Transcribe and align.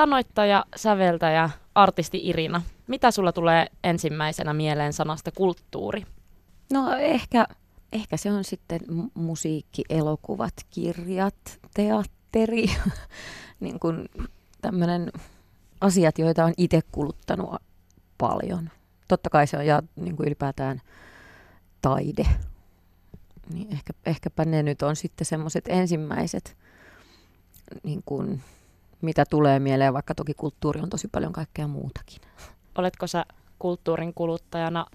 Sanoittaja, 0.00 0.64
säveltäjä, 0.76 1.50
artisti 1.74 2.20
Irina. 2.28 2.62
Mitä 2.86 3.10
sulla 3.10 3.32
tulee 3.32 3.66
ensimmäisenä 3.84 4.52
mieleen 4.54 4.92
sanasta 4.92 5.30
kulttuuri? 5.32 6.06
No 6.72 6.94
ehkä, 6.96 7.46
ehkä 7.92 8.16
se 8.16 8.32
on 8.32 8.44
sitten 8.44 8.80
musiikki, 9.14 9.82
elokuvat, 9.90 10.52
kirjat, 10.70 11.34
teatteri, 11.74 12.64
niin 13.60 13.80
kuin 13.80 14.08
tämmöinen 14.62 15.12
asiat, 15.80 16.18
joita 16.18 16.44
on 16.44 16.54
itse 16.56 16.80
kuluttanut 16.92 17.54
paljon. 18.18 18.70
Totta 19.08 19.30
kai 19.30 19.46
se 19.46 19.56
on 19.56 19.66
ja 19.66 19.82
niin 19.96 20.16
kuin 20.16 20.26
ylipäätään 20.26 20.80
taide. 21.82 22.26
Niin 23.52 23.72
ehkä, 23.72 23.92
ehkäpä 24.06 24.44
ne 24.44 24.62
nyt 24.62 24.82
on 24.82 24.96
sitten 24.96 25.26
semmoiset 25.26 25.64
ensimmäiset, 25.68 26.56
niin 27.82 28.02
kuin, 28.04 28.42
mitä 29.02 29.24
tulee 29.30 29.58
mieleen, 29.58 29.94
vaikka 29.94 30.14
toki 30.14 30.34
kulttuuri 30.34 30.80
on 30.80 30.90
tosi 30.90 31.08
paljon 31.08 31.32
kaikkea 31.32 31.68
muutakin. 31.68 32.20
Oletko 32.78 33.06
sä 33.06 33.24
kulttuurin 33.58 34.14
kuluttajana 34.14 34.86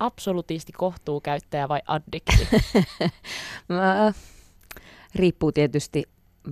absolutiisti 0.00 0.72
kohtuukäyttäjä 0.72 1.68
vai 1.68 1.82
addikti? 1.86 2.48
Mä, 3.68 4.12
riippuu 5.14 5.52
tietysti 5.52 6.04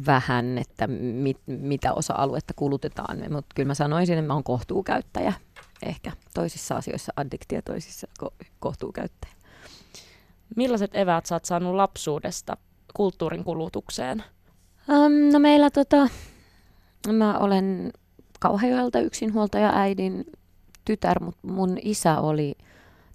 vähän, 0.06 0.58
että 0.58 0.86
mit, 0.86 1.38
mitä 1.46 1.92
osa-aluetta 1.92 2.54
kulutetaan, 2.56 3.18
mutta 3.32 3.54
kyllä 3.54 3.66
mä 3.66 3.74
sanoisin, 3.74 4.18
että 4.18 4.26
mä 4.26 4.34
oon 4.34 4.44
kohtuukäyttäjä. 4.44 5.32
Ehkä 5.82 6.12
toisissa 6.34 6.76
asioissa 6.76 7.12
addikti 7.16 7.54
ja 7.54 7.62
toisissa 7.62 8.06
ko- 8.22 8.46
kohtuukäyttäjä. 8.60 9.34
Millaiset 10.56 10.96
eväät 10.96 11.26
sä 11.26 11.34
oot 11.34 11.44
saanut 11.44 11.74
lapsuudesta 11.74 12.56
kulttuurin 12.94 13.44
kulutukseen? 13.44 14.24
Um, 14.88 15.32
no 15.32 15.38
meillä 15.38 15.70
tota, 15.70 16.08
mä 17.14 17.38
olen 17.38 17.92
Kauhajoelta 18.40 19.00
yksinhuoltaja 19.00 19.70
äidin 19.74 20.24
tytär, 20.84 21.22
mutta 21.22 21.48
mun 21.48 21.78
isä 21.82 22.20
oli, 22.20 22.54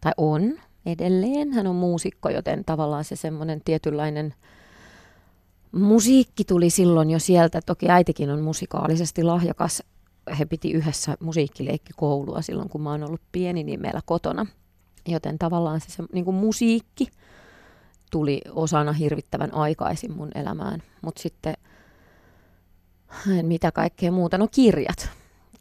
tai 0.02 0.11
on 0.17 0.53
edelleen, 0.86 1.52
hän 1.52 1.67
on 1.67 1.75
muusikko, 1.75 2.30
joten 2.30 2.66
tavallaan 2.66 3.03
se 3.03 3.16
semmoinen 3.16 3.62
tietynlainen 3.66 4.34
musiikki 5.72 6.44
tuli 6.44 6.69
silloin 6.69 7.09
jo 7.09 7.19
sieltä. 7.19 7.62
Toki 7.66 7.89
äitikin 7.89 8.30
on 8.30 8.42
musikaalisesti 8.42 9.23
lahjakas. 9.23 9.84
He 10.39 10.45
piti 10.45 10.72
yhdessä 10.72 11.17
musiikkileikkikoulua 11.19 12.42
silloin, 12.42 12.69
kun 12.69 12.81
mä 12.81 12.92
oon 12.92 13.03
ollut 13.03 13.22
pieni, 13.31 13.64
niin 13.64 13.81
meillä 13.81 14.02
kotona. 14.06 14.45
Joten 15.08 15.39
tavallaan 15.39 15.81
se, 15.81 15.89
se 15.89 16.03
niin 16.14 16.25
kuin 16.25 16.36
musiikki 16.36 17.08
tuli 18.12 18.42
osana 18.52 18.94
hirvittävän 18.94 19.53
aikaisin 19.53 20.12
mun 20.12 20.31
elämään. 20.36 20.84
Mutta 21.02 21.22
sitten 21.22 21.53
mitä 23.42 23.72
kaikkea 23.72 24.12
muuta. 24.12 24.38
No 24.38 24.48
kirjat. 24.52 25.09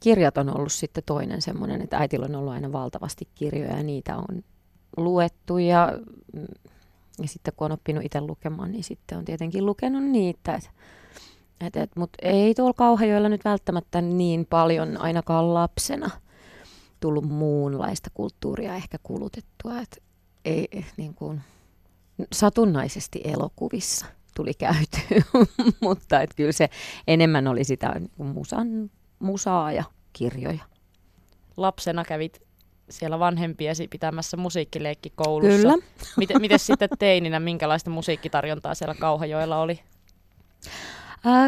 Kirjat 0.01 0.39
on 0.39 0.56
ollut 0.56 0.73
sitten 0.73 1.03
toinen 1.06 1.43
semmoinen, 1.43 1.83
että 1.83 1.98
äitillä 1.98 2.27
on 2.27 2.34
ollut 2.34 2.53
aina 2.53 2.73
valtavasti 2.73 3.29
kirjoja 3.34 3.77
ja 3.77 3.83
niitä 3.83 4.17
on 4.17 4.42
luettu 4.97 5.59
ja, 5.59 5.98
ja 7.23 7.29
sitten 7.29 7.55
kun 7.57 7.65
on 7.65 7.73
oppinut 7.73 8.05
itse 8.05 8.20
lukemaan, 8.20 8.73
niin 8.73 8.84
sitten 8.84 9.19
on 9.19 9.25
tietenkin 9.25 9.67
lukenut 9.67 10.05
niitä. 10.05 10.61
Mutta 11.95 12.19
ei 12.23 12.55
tuolla 12.55 12.73
Kauhajoilla 12.73 13.29
nyt 13.29 13.45
välttämättä 13.45 14.01
niin 14.01 14.47
paljon 14.47 14.97
ainakaan 14.97 15.55
lapsena 15.55 16.11
tullut 17.01 17.25
muunlaista 17.25 18.11
kulttuuria 18.14 18.77
ehkä 18.77 18.98
kulutettua. 19.03 19.81
Et 19.81 20.03
ei, 20.45 20.69
niin 20.97 21.14
kuin, 21.14 21.41
satunnaisesti 22.33 23.20
elokuvissa 23.25 24.07
tuli 24.41 24.55
käyty, 24.55 25.24
mutta 25.80 26.20
et 26.20 26.30
kyllä 26.36 26.52
se 26.52 26.69
enemmän 27.06 27.48
oli 27.48 27.64
sitä 27.64 27.94
niin 27.98 28.27
musan, 28.27 28.91
musaa 29.19 29.72
ja 29.72 29.84
kirjoja. 30.12 30.62
Lapsena 31.56 32.05
kävit 32.05 32.42
siellä 32.91 33.18
vanhempiesi 33.18 33.88
pitämässä 33.88 34.36
musiikkileikkikoulussa. 34.36 35.56
Kyllä. 35.56 35.74
Miten, 36.16 36.41
miten 36.41 36.58
sitten 36.58 36.89
teininä, 36.98 37.40
minkälaista 37.40 37.90
musiikkitarjontaa 37.90 38.74
siellä 38.74 38.95
Kauhajoella 38.95 39.58
oli? 39.58 39.80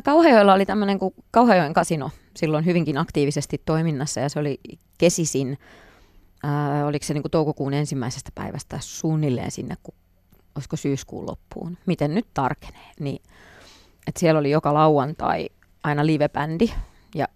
Kauhajoella 0.04 0.54
oli 0.54 0.66
tämmöinen 0.66 0.98
kuin 0.98 1.14
Kauhajoen 1.30 1.72
kasino 1.72 2.10
silloin 2.36 2.64
hyvinkin 2.64 2.98
aktiivisesti 2.98 3.62
toiminnassa 3.64 4.20
ja 4.20 4.28
se 4.28 4.38
oli 4.38 4.60
kesisin, 4.98 5.58
ää, 6.42 6.86
oliko 6.86 7.04
se 7.04 7.14
niin 7.14 7.22
kuin 7.22 7.30
toukokuun 7.30 7.74
ensimmäisestä 7.74 8.30
päivästä 8.34 8.78
suunnilleen 8.80 9.50
sinne, 9.50 9.74
kun 9.82 9.94
olisiko 10.54 10.76
syyskuun 10.76 11.26
loppuun, 11.26 11.78
miten 11.86 12.14
nyt 12.14 12.26
tarkenee, 12.34 12.90
niin 13.00 13.22
että 14.06 14.20
siellä 14.20 14.38
oli 14.38 14.50
joka 14.50 14.74
lauantai 14.74 15.48
aina 15.84 16.06
livebändi 16.06 16.70
ja 17.14 17.26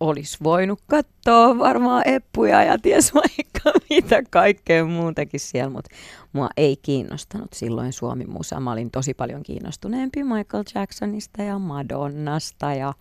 olisi 0.00 0.38
voinut 0.42 0.80
katsoa 0.86 1.58
varmaan 1.58 2.02
eppuja 2.06 2.62
ja 2.62 2.78
ties 2.78 3.14
vaikka 3.14 3.72
mitä 3.90 4.22
kaikkea 4.30 4.84
muutakin 4.84 5.40
siellä, 5.40 5.70
mutta 5.70 5.94
mua 6.32 6.48
ei 6.56 6.76
kiinnostanut 6.76 7.52
silloin 7.52 7.92
Suomi 7.92 8.24
musa. 8.24 8.60
Mä 8.60 8.72
olin 8.72 8.90
tosi 8.90 9.14
paljon 9.14 9.42
kiinnostuneempi 9.42 10.24
Michael 10.24 10.64
Jacksonista 10.74 11.42
ja 11.42 11.58
Madonnasta 11.58 12.74
ja 12.74 12.94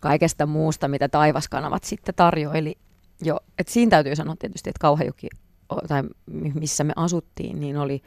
kaikesta 0.00 0.46
muusta, 0.46 0.88
mitä 0.88 1.08
taivaskanavat 1.08 1.84
sitten 1.84 2.14
tarjoili. 2.14 2.74
Jo, 3.24 3.40
et 3.58 3.68
siinä 3.68 3.90
täytyy 3.90 4.16
sanoa 4.16 4.36
tietysti, 4.38 4.70
että 4.70 4.80
Kauhajoki, 4.80 5.28
tai 5.88 6.02
missä 6.54 6.84
me 6.84 6.92
asuttiin, 6.96 7.60
niin 7.60 7.76
oli 7.76 8.02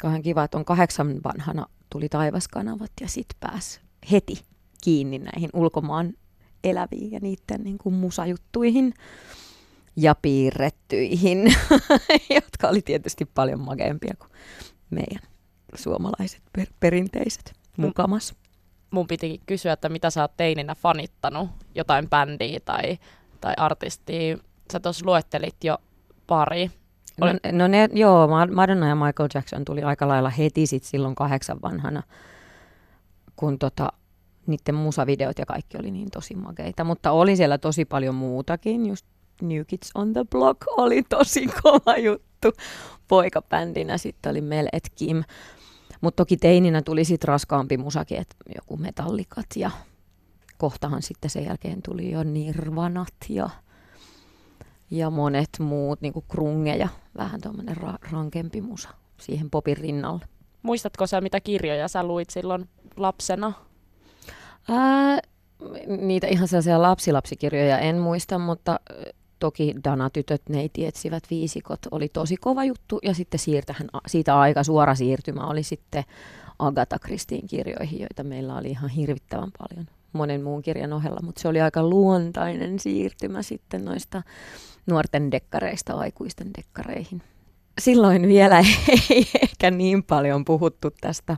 kauhean 0.00 0.22
kiva, 0.22 0.44
että 0.44 0.58
on 0.58 0.64
kahdeksan 0.64 1.20
vanhana 1.24 1.66
tuli 1.90 2.08
taivaskanavat 2.08 2.92
ja 3.00 3.08
sitten 3.08 3.36
pääsi 3.40 3.80
heti 4.12 4.44
kiinni 4.84 5.18
näihin 5.18 5.50
ulkomaan 5.52 6.14
eläviin 6.64 7.12
ja 7.12 7.20
niiden 7.22 7.64
niin 7.64 7.78
kuin 7.78 7.94
musajuttuihin 7.94 8.94
ja 9.96 10.14
piirrettyihin, 10.14 11.54
jotka 12.36 12.68
oli 12.68 12.82
tietysti 12.82 13.24
paljon 13.24 13.60
makeampia 13.60 14.14
kuin 14.18 14.30
meidän 14.90 15.22
suomalaiset 15.74 16.42
per- 16.52 16.72
perinteiset 16.80 17.52
mukamas. 17.76 18.34
Mun 18.90 19.06
piti 19.06 19.40
kysyä, 19.46 19.72
että 19.72 19.88
mitä 19.88 20.10
sä 20.10 20.22
oot 20.22 20.36
teininä 20.36 20.74
fanittanut, 20.74 21.50
jotain 21.74 22.10
bändiä 22.10 22.60
tai, 22.64 22.98
tai 23.40 23.54
artistia. 23.56 24.38
Sä 24.72 24.80
tuossa 24.80 25.06
luettelit 25.06 25.64
jo 25.64 25.78
pari. 26.26 26.70
No, 27.20 27.26
no 27.52 27.68
ne, 27.68 27.88
joo, 27.92 28.28
Madonna 28.54 28.88
ja 28.88 28.94
Michael 28.94 29.28
Jackson 29.34 29.64
tuli 29.64 29.82
aika 29.82 30.08
lailla 30.08 30.30
heti 30.30 30.66
sit 30.66 30.84
silloin 30.84 31.14
kahdeksan 31.14 31.58
vanhana, 31.62 32.02
kun 33.36 33.58
tota, 33.58 33.92
niiden 34.46 34.74
musavideot 34.74 35.38
ja 35.38 35.46
kaikki 35.46 35.78
oli 35.78 35.90
niin 35.90 36.10
tosi 36.10 36.34
makeita. 36.34 36.84
Mutta 36.84 37.10
oli 37.10 37.36
siellä 37.36 37.58
tosi 37.58 37.84
paljon 37.84 38.14
muutakin, 38.14 38.86
just 38.86 39.06
New 39.42 39.62
Kids 39.66 39.90
on 39.94 40.12
the 40.12 40.24
Block 40.30 40.60
oli 40.76 41.02
tosi 41.02 41.46
kova 41.62 41.96
juttu 41.96 42.52
poikabändinä. 43.08 43.98
Sitten 43.98 44.30
oli 44.30 44.40
Mel 44.40 44.68
et 44.72 44.90
Kim. 44.94 45.24
Mutta 46.00 46.16
toki 46.16 46.36
teininä 46.36 46.82
tuli 46.82 47.04
sitten 47.04 47.28
raskaampi 47.28 47.76
musakin, 47.76 48.18
että 48.18 48.36
joku 48.54 48.76
metallikat 48.76 49.46
ja 49.56 49.70
kohtahan 50.58 51.02
sitten 51.02 51.30
sen 51.30 51.44
jälkeen 51.44 51.82
tuli 51.82 52.10
jo 52.10 52.22
Nirvanat 52.22 53.14
ja 53.28 53.50
ja 54.90 55.10
monet 55.10 55.48
muut, 55.58 56.00
niin 56.00 56.12
kuin 56.12 56.24
krunge 56.28 56.88
vähän 57.16 57.40
tuommoinen 57.40 57.76
ra- 57.76 58.12
rankempi 58.12 58.60
musa 58.60 58.88
siihen 59.20 59.50
popin 59.50 59.76
rinnalle. 59.76 60.24
Muistatko 60.62 61.06
sä, 61.06 61.20
mitä 61.20 61.40
kirjoja 61.40 61.88
sä 61.88 62.04
luit 62.04 62.30
silloin 62.30 62.68
lapsena? 62.96 63.52
Ää, 64.68 65.20
niitä 65.86 66.26
ihan 66.26 66.48
sellaisia 66.48 66.82
lapsilapsikirjoja 66.82 67.78
en 67.78 67.98
muista, 67.98 68.38
mutta 68.38 68.80
toki 69.38 69.74
Dana-tytöt, 69.84 70.42
neiti 70.48 70.86
etsivät 70.86 71.22
viisikot, 71.30 71.78
oli 71.90 72.08
tosi 72.08 72.36
kova 72.36 72.64
juttu. 72.64 72.98
Ja 73.02 73.14
sitten 73.14 73.40
siirtähän, 73.40 73.88
siitä 74.06 74.40
aika 74.40 74.64
suora 74.64 74.94
siirtymä 74.94 75.46
oli 75.46 75.62
sitten 75.62 76.04
Agatha 76.58 76.98
Kristiin 76.98 77.46
kirjoihin, 77.46 78.00
joita 78.00 78.24
meillä 78.24 78.56
oli 78.56 78.70
ihan 78.70 78.90
hirvittävän 78.90 79.50
paljon 79.58 79.86
monen 80.12 80.42
muun 80.42 80.62
kirjan 80.62 80.92
ohella, 80.92 81.20
mutta 81.22 81.40
se 81.40 81.48
oli 81.48 81.60
aika 81.60 81.82
luontainen 81.82 82.78
siirtymä 82.78 83.42
sitten 83.42 83.84
noista 83.84 84.22
nuorten 84.86 85.30
dekkareista 85.30 85.92
aikuisten 85.92 86.50
dekkareihin. 86.56 87.22
Silloin 87.80 88.28
vielä 88.28 88.58
ei 89.10 89.26
ehkä 89.42 89.70
niin 89.70 90.02
paljon 90.02 90.44
puhuttu 90.44 90.90
tästä 91.00 91.36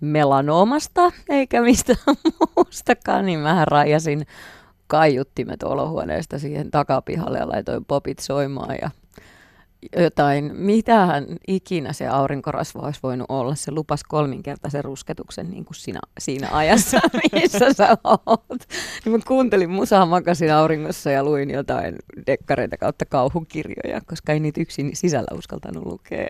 melanoomasta 0.00 1.12
eikä 1.28 1.62
mistään 1.62 1.98
muustakaan, 2.56 3.26
niin 3.26 3.38
mä 3.40 3.64
rajasin 3.64 4.26
kaiuttimet 4.86 5.62
olohuoneesta 5.62 6.38
siihen 6.38 6.70
takapihalle 6.70 7.38
ja 7.38 7.48
laitoin 7.48 7.84
popit 7.84 8.18
soimaan 8.18 8.76
ja 8.82 8.90
jotain, 9.96 10.56
mitähän 10.56 11.26
ikinä 11.48 11.92
se 11.92 12.08
aurinkorasva 12.08 12.80
olisi 12.80 13.00
voinut 13.02 13.26
olla. 13.28 13.54
Se 13.54 13.70
lupas 13.70 14.04
kolminkertaisen 14.04 14.84
rusketuksen 14.84 15.50
niin 15.50 15.64
kuin 15.64 15.76
siinä, 15.76 16.00
siinä 16.18 16.48
ajassa, 16.52 17.00
missä 17.32 17.72
sä 17.72 17.96
oot. 18.04 18.68
Niin 19.04 19.12
mä 19.12 19.18
kuuntelin 19.26 19.70
musaa, 19.70 20.06
makasin 20.06 20.52
auringossa 20.54 21.10
ja 21.10 21.24
luin 21.24 21.50
jotain 21.50 21.96
dekkareita 22.26 22.76
kautta 22.76 23.04
kauhukirjoja, 23.04 24.00
koska 24.00 24.32
ei 24.32 24.40
niitä 24.40 24.60
yksin 24.60 24.90
sisällä 24.96 25.38
uskaltanut 25.38 25.86
lukea. 25.86 26.26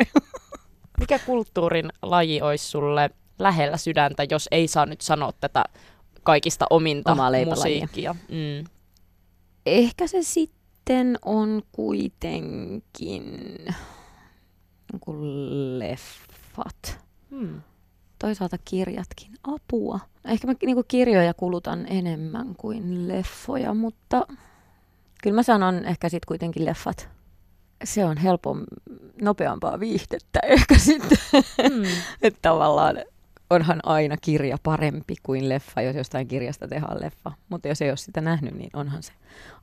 Mikä 1.00 1.18
kulttuurin 1.18 1.88
laji 2.02 2.42
olisi 2.42 2.64
sulle 2.64 3.10
lähellä 3.38 3.76
sydäntä, 3.76 4.26
jos 4.30 4.48
ei 4.50 4.68
saa 4.68 4.86
nyt 4.86 5.00
sanoa 5.00 5.32
tätä 5.40 5.64
kaikista 6.22 6.66
ominta 6.70 7.16
musiikkia? 7.46 8.14
Mm. 8.28 8.64
ehkä 9.66 10.06
se 10.06 10.22
sitten 10.22 10.59
on 11.24 11.62
kuitenkin 11.72 13.24
niin 14.92 15.00
kuin 15.00 15.78
leffat. 15.78 16.98
Hmm. 17.30 17.60
Toisaalta 18.18 18.56
kirjatkin. 18.64 19.30
Apua. 19.42 20.00
Ehkä 20.24 20.46
mä 20.46 20.54
niin 20.62 20.76
kuin 20.76 20.86
kirjoja 20.88 21.34
kulutan 21.34 21.86
enemmän 21.88 22.54
kuin 22.56 23.08
leffoja, 23.08 23.74
mutta 23.74 24.26
kyllä 25.22 25.34
mä 25.34 25.42
sanon 25.42 25.84
ehkä 25.84 26.08
sitten 26.08 26.28
kuitenkin 26.28 26.64
leffat. 26.64 27.08
Se 27.84 28.04
on 28.04 28.16
helpom, 28.16 28.64
nopeampaa 29.22 29.80
viihdettä 29.80 30.40
ehkä 30.42 30.78
sitten. 30.78 31.18
Hmm. 31.68 31.84
Että 32.22 32.38
tavallaan 32.42 32.96
onhan 33.50 33.80
aina 33.82 34.16
kirja 34.16 34.58
parempi 34.62 35.14
kuin 35.22 35.48
leffa, 35.48 35.82
jos 35.82 35.96
jostain 35.96 36.28
kirjasta 36.28 36.68
tehdään 36.68 37.00
leffa. 37.00 37.32
Mutta 37.48 37.68
jos 37.68 37.82
ei 37.82 37.90
ole 37.90 37.96
sitä 37.96 38.20
nähnyt, 38.20 38.54
niin 38.54 38.70
onhan 38.74 39.02
se, 39.02 39.12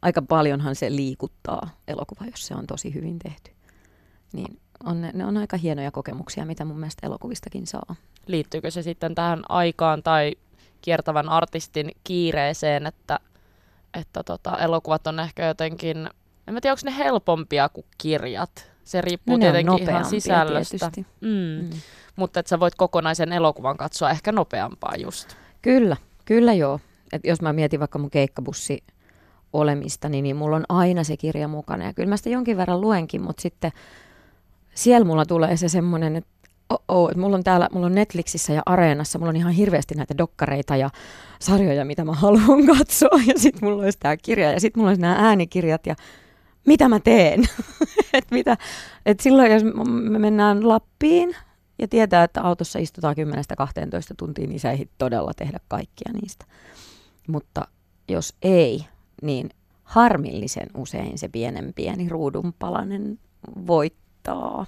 aika 0.01 0.22
paljonhan 0.22 0.75
se 0.75 0.92
liikuttaa 0.92 1.69
elokuva, 1.88 2.25
jos 2.25 2.48
se 2.48 2.56
on 2.56 2.68
tosi 2.68 2.94
hyvin 2.94 3.19
tehty. 3.19 3.51
Niin 4.34 4.60
on, 4.84 5.01
ne, 5.01 5.25
on 5.25 5.38
aika 5.38 5.57
hienoja 5.57 5.92
kokemuksia, 5.92 6.45
mitä 6.45 6.66
mun 6.66 6.80
mielestä 6.80 7.07
elokuvistakin 7.07 7.68
saa. 7.68 7.95
Liittyykö 8.28 8.72
se 8.72 8.81
sitten 8.81 9.16
tähän 9.16 9.44
aikaan 9.50 10.04
tai 10.04 10.36
kiertävän 10.81 11.30
artistin 11.30 11.92
kiireeseen, 12.04 12.86
että, 12.86 13.19
että 13.94 14.24
tota, 14.24 14.57
elokuvat 14.57 15.07
on 15.07 15.19
ehkä 15.19 15.48
jotenkin, 15.48 15.98
en 16.48 16.54
mä 16.54 16.62
tiedä, 16.62 16.74
onko 16.74 16.81
ne 16.84 16.98
helpompia 16.98 17.69
kuin 17.69 17.86
kirjat. 17.98 18.72
Se 18.88 19.01
riippuu 19.01 19.36
No 19.36 19.39
tietenkin 19.39 19.89
ihan 19.89 20.06
sisällöstä. 20.06 20.78
tietysti. 20.78 21.06
Mm. 21.22 21.30
Mm. 21.30 21.69
Mutta 22.16 22.39
että 22.39 22.50
sä 22.50 22.60
voit 22.60 22.75
kokonaisen 22.75 23.34
elokuvan 23.34 23.78
katsoa 23.78 24.10
ehkä 24.10 24.31
nopeampaa 24.31 24.95
just. 24.98 25.36
Kyllä, 25.62 25.98
kyllä 26.25 26.54
joo. 26.54 26.80
Et 27.13 27.22
jos 27.25 27.42
mä 27.42 27.54
mietin 27.54 27.80
vaikka 27.80 28.00
mun 28.00 28.10
keikkabussi 28.10 28.84
olemista, 29.54 30.10
niin, 30.10 30.24
niin 30.24 30.36
mulla 30.36 30.56
on 30.56 30.66
aina 30.69 31.04
se 31.04 31.18
kirja 31.18 31.48
mukana. 31.48 31.86
Ja 31.86 31.94
kyllä 31.94 32.10
mä 32.10 32.18
sitä 32.18 32.30
jonkin 32.30 32.57
verran 32.57 32.81
luenkin, 32.81 33.22
mutta 33.22 33.42
sitten 33.42 33.72
siellä 34.74 35.06
mulla 35.06 35.25
tulee 35.25 35.57
se 35.57 35.69
semmoinen, 35.69 36.16
että 36.16 36.30
oh, 36.88 37.10
että 37.10 37.19
mulla 37.22 37.38
on 37.38 37.44
täällä, 37.44 37.68
mulla 37.72 37.86
on 37.86 37.95
Netflixissä 37.95 38.54
ja 38.54 38.62
Areenassa, 38.66 39.19
mulla 39.19 39.30
on 39.30 39.36
ihan 39.36 39.51
hirveästi 39.51 39.95
näitä 39.95 40.18
dokkareita 40.18 40.75
ja 40.75 40.89
sarjoja, 41.39 41.86
mitä 41.86 42.06
mä 42.06 42.13
haluan 42.13 42.66
katsoa. 42.78 43.19
Ja 43.28 43.34
sitten 43.39 43.69
mulla 43.69 43.84
olisi 43.84 44.00
tämä 44.00 44.18
kirja 44.18 44.51
ja 44.51 44.60
sitten 44.60 44.80
mulla 44.80 44.89
olisi 44.89 45.01
nämä 45.01 45.16
äänikirjat 45.19 45.86
ja 45.86 45.95
mitä 46.68 46.90
mä 46.90 47.00
teen? 47.00 47.44
et 48.14 48.25
mitä, 48.31 48.58
et 49.06 49.19
silloin 49.19 49.52
jos 49.52 49.64
me 49.86 50.19
mennään 50.19 50.68
Lappiin 50.68 51.36
ja 51.80 51.88
tietää, 51.88 52.24
että 52.24 52.42
autossa 52.42 52.80
istutaan 52.80 53.16
10-12 53.16 53.19
tuntia, 54.18 54.48
niin 54.48 54.60
sä 54.60 54.72
ehdit 54.72 54.92
todella 54.98 55.31
tehdä 55.34 55.60
kaikkia 55.68 56.12
niistä. 56.22 56.46
Mutta 57.28 57.68
jos 58.10 58.36
ei, 58.42 58.86
niin 59.22 59.50
harmillisen 59.84 60.68
usein 60.78 61.18
se 61.18 61.28
pienen 61.28 61.74
pieni 61.75 62.10
ruudunpalanen 62.10 63.20
voittaa. 63.68 64.66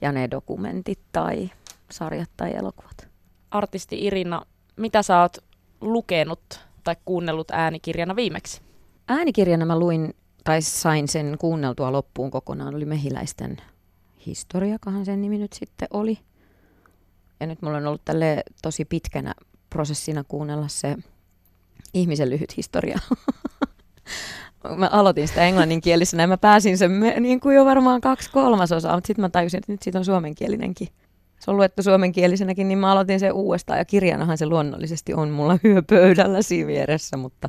Ja 0.00 0.12
ne 0.12 0.30
dokumentit 0.30 1.00
tai 1.12 1.50
sarjat 1.90 2.30
tai 2.36 2.54
elokuvat. 2.56 3.08
Artisti 3.50 4.06
Irina, 4.06 4.42
mitä 4.76 5.02
sä 5.02 5.20
oot 5.20 5.36
lukenut 5.80 6.60
tai 6.84 6.96
kuunnellut 7.04 7.50
äänikirjana 7.50 8.16
viimeksi? 8.16 8.60
Äänikirjana 9.08 9.66
mä 9.66 9.78
luin, 9.78 10.14
tai 10.44 10.62
sain 10.62 11.08
sen 11.08 11.36
kuunneltua 11.40 11.92
loppuun 11.92 12.30
kokonaan, 12.30 12.74
oli 12.74 12.84
Mehiläisten 12.84 13.56
historiakahan 14.26 15.04
sen 15.04 15.22
nimi 15.22 15.38
nyt 15.38 15.52
sitten 15.52 15.88
oli. 15.90 16.18
Ja 17.40 17.46
nyt 17.46 17.62
mulla 17.62 17.76
on 17.76 17.86
ollut 17.86 18.04
tälle 18.04 18.42
tosi 18.62 18.84
pitkänä 18.84 19.34
prosessina 19.70 20.24
kuunnella 20.24 20.68
se 20.68 20.96
ihmisen 21.94 22.30
lyhyt 22.30 22.56
historia. 22.56 22.98
mä 24.76 24.88
aloitin 24.92 25.28
sitä 25.28 25.46
englanninkielisenä 25.46 26.22
ja 26.22 26.26
mä 26.26 26.36
pääsin 26.36 26.78
sen 26.78 26.90
me, 26.90 27.20
niin 27.20 27.40
kuin 27.40 27.56
jo 27.56 27.64
varmaan 27.64 28.00
kaksi 28.00 28.30
kolmasosaa, 28.30 28.94
mutta 28.94 29.06
sitten 29.06 29.22
mä 29.22 29.28
tajusin, 29.28 29.58
että 29.58 29.72
nyt 29.72 29.82
siitä 29.82 29.98
on 29.98 30.04
suomenkielinenkin. 30.04 30.88
Se 31.40 31.50
on 31.50 31.56
luettu 31.56 31.82
suomenkielisenäkin, 31.82 32.68
niin 32.68 32.78
mä 32.78 32.92
aloitin 32.92 33.20
sen 33.20 33.32
uudestaan 33.32 33.78
ja 33.78 33.84
kirjanahan 33.84 34.38
se 34.38 34.46
luonnollisesti 34.46 35.14
on 35.14 35.30
mulla 35.30 35.58
hyöpöydällä 35.64 36.42
siinä 36.42 36.66
vieressä, 36.66 37.16
mutta 37.16 37.48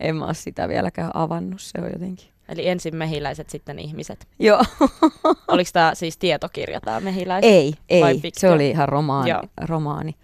en 0.00 0.16
mä 0.16 0.24
ole 0.24 0.34
sitä 0.34 0.68
vieläkään 0.68 1.10
avannut, 1.14 1.60
se 1.60 1.80
on 1.80 1.90
jotenkin. 1.92 2.28
Eli 2.48 2.68
ensin 2.68 2.96
mehiläiset, 2.96 3.50
sitten 3.50 3.78
ihmiset. 3.78 4.28
Joo. 4.38 4.64
Oliko 5.48 5.70
tämä 5.72 5.94
siis 5.94 6.18
tietokirja, 6.18 6.80
tämä 6.80 7.00
mehiläiset? 7.00 7.50
Ei, 7.50 7.74
Vai 8.00 8.10
ei. 8.10 8.20
fiktio? 8.20 8.40
Se 8.40 8.50
oli 8.50 8.70
ihan 8.70 8.88
romaani. 8.88 9.30
Joo. 9.30 9.42
romaani. 9.60 10.14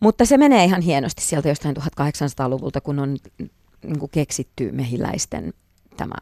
Mutta 0.00 0.24
se 0.24 0.36
menee 0.36 0.64
ihan 0.64 0.80
hienosti 0.80 1.22
sieltä 1.22 1.48
jostain 1.48 1.76
1800-luvulta, 1.76 2.80
kun 2.80 2.98
on 2.98 3.16
niin 3.84 3.98
kuin 3.98 4.10
keksitty 4.10 4.72
mehiläisten 4.72 5.52
tämä, 5.96 6.14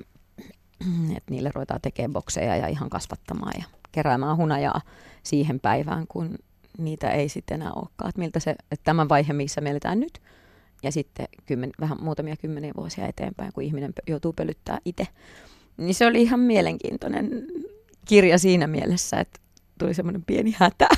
että 1.17 1.31
niille 1.31 1.51
ruvetaan 1.55 1.81
tekemään 1.81 2.13
bokseja 2.13 2.57
ja 2.57 2.67
ihan 2.67 2.91
kasvattamaan 2.91 3.53
ja 3.59 3.65
keräämään 3.93 4.37
hunajaa 4.37 4.81
siihen 5.23 5.61
päivään, 5.61 6.07
kun 6.07 6.39
niitä 6.79 7.11
ei 7.11 7.29
sitten 7.29 7.55
enää 7.55 7.73
olekaan. 7.73 8.09
Että 8.09 8.19
miltä 8.19 8.41
se, 8.41 8.51
että 8.51 8.85
tämä 8.85 9.09
vaihe, 9.09 9.33
missä 9.33 9.61
me 9.61 9.71
eletään 9.71 10.01
nyt, 10.01 10.23
ja 10.83 10.93
sitten 10.93 11.27
kymmen, 11.47 11.71
vähän 11.81 11.99
muutamia 12.01 12.37
kymmeniä 12.37 12.73
vuosia 12.77 13.07
eteenpäin, 13.07 13.53
kun 13.53 13.63
ihminen 13.63 13.93
joutuu 14.09 14.33
pölyttää 14.33 14.79
itse. 14.85 15.07
Niin 15.77 15.95
se 15.95 16.07
oli 16.07 16.23
ihan 16.23 16.41
mielenkiintoinen 16.41 17.47
kirja 18.05 18.39
siinä 18.39 18.67
mielessä, 18.67 19.21
että 19.21 19.41
tuli 19.79 19.95
semmoinen 19.95 20.25
pieni 20.25 20.55
hätä. 20.59 20.89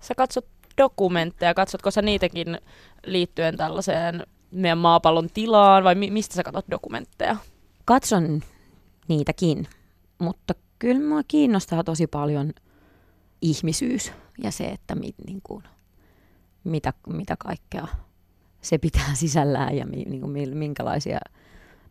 Sä 0.00 0.14
katsot 0.14 0.46
dokumentteja, 0.78 1.54
katsotko 1.54 1.90
sä 1.90 2.02
niitäkin 2.02 2.58
liittyen 3.06 3.56
tällaiseen 3.56 4.22
meidän 4.50 4.78
maapallon 4.78 5.30
tilaan 5.34 5.84
vai 5.84 5.94
mi- 5.94 6.10
mistä 6.10 6.34
sä 6.34 6.42
katsot 6.42 6.70
dokumentteja? 6.70 7.36
Katson 7.84 8.42
niitäkin, 9.08 9.68
mutta 10.18 10.54
kyllä 10.78 11.08
mua 11.08 11.22
kiinnostaa 11.28 11.84
tosi 11.84 12.06
paljon 12.06 12.52
ihmisyys 13.42 14.12
ja 14.42 14.50
se, 14.50 14.64
että 14.64 14.94
mit, 14.94 15.14
niin 15.26 15.40
kuin, 15.42 15.64
mitä, 16.64 16.92
mitä 17.08 17.36
kaikkea 17.38 17.86
se 18.64 18.78
pitää 18.78 19.14
sisällään 19.24 19.76
ja 19.76 19.86
mi, 19.86 19.96
niin 19.96 20.20
kuin, 20.20 20.32
mi- 20.32 20.54
minkälaisia 20.54 21.18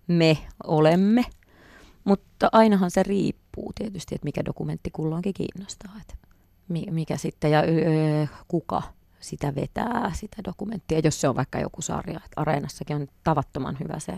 me 0.07 0.37
olemme. 0.63 1.25
Mutta 2.03 2.49
ainahan 2.51 2.91
se 2.91 3.03
riippuu 3.03 3.71
tietysti, 3.75 4.15
että 4.15 4.25
mikä 4.25 4.45
dokumentti 4.45 4.91
kulloinkin 4.91 5.33
kiinnostaa. 5.33 5.91
Että 6.01 6.27
mi- 6.67 6.87
mikä 6.91 7.17
sitten 7.17 7.51
ja 7.51 7.59
öö, 7.59 8.25
kuka 8.47 8.81
sitä 9.19 9.55
vetää, 9.55 10.11
sitä 10.13 10.37
dokumenttia, 10.43 10.99
jos 11.03 11.21
se 11.21 11.29
on 11.29 11.35
vaikka 11.35 11.59
joku 11.59 11.81
sarja. 11.81 12.17
Että 12.25 12.41
Areenassakin 12.41 12.95
on 12.95 13.07
tavattoman 13.23 13.77
hyvä 13.79 13.99
se, 13.99 14.13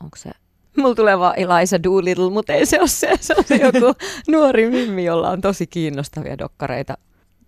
onko 0.00 0.16
se 0.16 0.30
Mulla 0.76 0.94
tulee 0.94 1.18
vaan 1.18 1.34
Eliza 1.36 1.82
Doolittle, 1.82 2.30
mutta 2.30 2.52
ei 2.52 2.66
se 2.66 2.80
ole 2.80 2.88
se. 2.88 3.12
Se 3.20 3.34
on 3.38 3.44
se 3.44 3.56
joku 3.56 3.98
nuori 4.32 4.70
mimmi, 4.70 5.04
jolla 5.04 5.30
on 5.30 5.40
tosi 5.40 5.66
kiinnostavia 5.66 6.38
dokkareita 6.38 6.98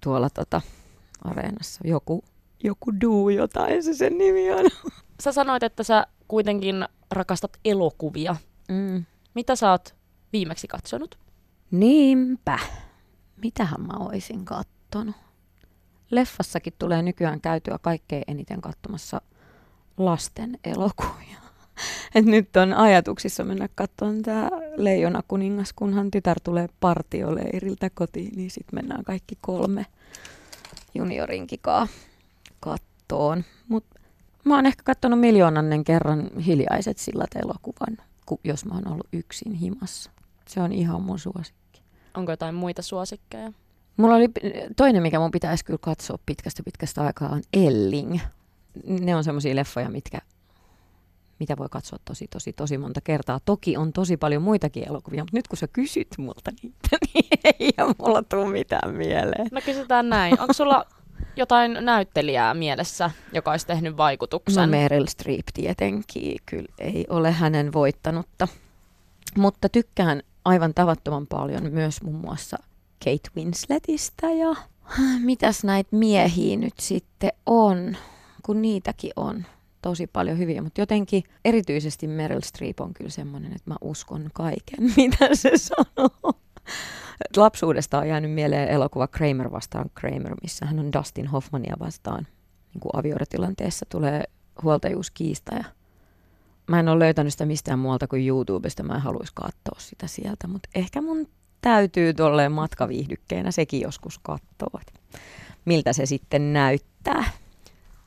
tuolla 0.00 0.30
tota, 0.30 0.60
areenassa. 1.24 1.80
Joku, 1.84 2.24
joku 2.64 3.00
Duu 3.00 3.28
jotain 3.28 3.82
se 3.82 3.94
sen 3.94 4.18
nimi 4.18 4.52
on. 4.52 4.64
Sä 5.22 5.32
sanoit, 5.32 5.62
että 5.62 5.82
sä 5.82 6.06
kuitenkin 6.28 6.88
rakastat 7.10 7.56
elokuvia. 7.64 8.36
Mm. 8.68 9.04
Mitä 9.34 9.56
sä 9.56 9.70
oot 9.70 9.94
viimeksi 10.32 10.68
katsonut? 10.68 11.18
Niinpä. 11.70 12.58
Mitähän 13.42 13.80
mä 13.80 13.92
oisin 13.98 14.44
kattonut? 14.44 15.16
Leffassakin 16.10 16.72
tulee 16.78 17.02
nykyään 17.02 17.40
käytyä 17.40 17.78
kaikkein 17.82 18.24
eniten 18.28 18.60
katsomassa 18.60 19.20
lasten 19.96 20.58
elokuvia. 20.64 21.38
Et 22.14 22.24
nyt 22.24 22.56
on 22.56 22.74
ajatuksissa 22.74 23.44
mennä 23.44 23.68
katsomaan 23.74 24.22
tämä 24.22 24.50
Leijona 24.76 25.22
kuningas, 25.28 25.72
kunhan 25.72 26.10
tytär 26.10 26.40
tulee 26.40 26.68
partioleiriltä 26.80 27.90
kotiin, 27.90 28.32
niin 28.36 28.50
sitten 28.50 28.74
mennään 28.74 29.04
kaikki 29.04 29.38
kolme 29.40 29.86
juniorinkikaa 30.94 31.88
kattoon. 33.08 33.44
Mut 33.68 33.84
mä 34.44 34.54
oon 34.54 34.66
ehkä 34.66 34.82
katsonut 34.82 35.20
miljoonannen 35.20 35.84
kerran 35.84 36.30
hiljaiset 36.46 36.98
sillat 36.98 37.30
elokuvan, 37.36 37.96
ku- 38.26 38.40
jos 38.44 38.64
mä 38.64 38.74
oon 38.74 38.88
ollut 38.88 39.08
yksin 39.12 39.52
himassa. 39.52 40.10
Se 40.48 40.60
on 40.60 40.72
ihan 40.72 41.02
mun 41.02 41.18
suosikki. 41.18 41.82
Onko 42.14 42.32
jotain 42.32 42.54
muita 42.54 42.82
suosikkeja? 42.82 43.52
Mulla 43.96 44.14
oli 44.14 44.28
toinen, 44.76 45.02
mikä 45.02 45.18
mun 45.18 45.30
pitäisi 45.30 45.64
kyllä 45.64 45.78
katsoa 45.82 46.18
pitkästä 46.26 46.62
pitkästä 46.62 47.02
aikaa, 47.02 47.28
on 47.28 47.42
Elling. 47.52 48.18
Ne 48.86 49.16
on 49.16 49.24
semmoisia 49.24 49.56
leffoja, 49.56 49.90
mitkä, 49.90 50.18
mitä 51.40 51.56
voi 51.56 51.68
katsoa 51.70 51.98
tosi, 52.04 52.26
tosi, 52.28 52.52
tosi 52.52 52.78
monta 52.78 53.00
kertaa. 53.00 53.40
Toki 53.44 53.76
on 53.76 53.92
tosi 53.92 54.16
paljon 54.16 54.42
muitakin 54.42 54.88
elokuvia, 54.88 55.22
mutta 55.22 55.36
nyt 55.36 55.48
kun 55.48 55.58
sä 55.58 55.68
kysyt 55.68 56.08
multa 56.18 56.50
niitä, 56.62 56.96
niin 57.14 57.24
ei 57.60 57.72
mulla 57.98 58.22
tule 58.22 58.48
mitään 58.48 58.94
mieleen. 58.94 59.46
No 59.52 59.60
kysytään 59.64 60.08
näin. 60.08 60.40
Onko 60.40 60.52
sulla 60.52 60.86
jotain 61.36 61.78
näyttelijää 61.80 62.54
mielessä, 62.54 63.10
joka 63.32 63.50
olisi 63.50 63.66
tehnyt 63.66 63.92
No 63.92 63.96
vaikutuksen? 63.96 64.70
Meryl 64.70 65.06
Streep 65.06 65.46
tietenkin, 65.54 66.36
kyllä 66.46 66.68
ei 66.78 67.06
ole 67.08 67.32
hänen 67.32 67.72
voittanutta. 67.72 68.48
Mutta 69.36 69.68
tykkään 69.68 70.22
aivan 70.44 70.74
tavattoman 70.74 71.26
paljon 71.26 71.72
myös 71.72 72.02
muun 72.02 72.20
muassa 72.20 72.58
Kate 73.04 73.30
Winsletistä 73.36 74.30
ja 74.30 74.54
mitäs 75.18 75.64
näitä 75.64 75.96
miehiä 75.96 76.56
nyt 76.56 76.74
sitten 76.80 77.32
on, 77.46 77.96
kun 78.42 78.62
niitäkin 78.62 79.12
on. 79.16 79.44
tosi 79.82 80.06
paljon 80.06 80.38
hyviä, 80.38 80.62
mutta 80.62 80.80
jotenkin 80.80 81.24
erityisesti 81.44 82.06
Meryl 82.06 82.40
Streep 82.40 82.80
on 82.80 82.94
kyllä 82.94 83.10
semmoinen, 83.10 83.52
että 83.52 83.70
mä 83.70 83.76
uskon 83.80 84.30
kaiken, 84.32 84.78
mitä 84.96 85.28
se 85.34 85.50
sanoo. 85.56 86.34
Lapsuudesta 87.36 87.98
on 87.98 88.08
jäänyt 88.08 88.32
mieleen 88.32 88.68
elokuva 88.68 89.08
Kramer 89.08 89.52
vastaan 89.52 89.90
Kramer, 89.94 90.34
missä 90.42 90.66
hän 90.66 90.78
on 90.78 90.92
Dustin 90.92 91.26
Hoffmania 91.26 91.76
vastaan. 91.80 92.26
Niin 92.74 92.80
kuin 92.80 92.90
avioerotilanteessa 92.96 93.86
tulee 93.88 94.24
huoltajuuskiista 94.62 95.54
ja 95.54 95.64
mä 96.66 96.80
en 96.80 96.88
ole 96.88 96.98
löytänyt 96.98 97.32
sitä 97.32 97.46
mistään 97.46 97.78
muualta 97.78 98.06
kuin 98.06 98.28
YouTubesta. 98.28 98.82
Mä 98.82 98.94
en 98.94 99.00
haluaisi 99.00 99.32
katsoa 99.34 99.78
sitä 99.78 100.06
sieltä, 100.06 100.46
mutta 100.46 100.68
ehkä 100.74 101.02
mun 101.02 101.28
täytyy 101.60 102.14
tolleen 102.14 102.52
matkaviihdykkeenä 102.52 103.50
sekin 103.50 103.80
joskus 103.80 104.18
katsoa, 104.18 104.80
miltä 105.64 105.92
se 105.92 106.06
sitten 106.06 106.52
näyttää. 106.52 107.24